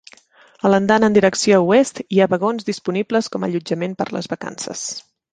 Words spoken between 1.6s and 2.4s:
oest hi ha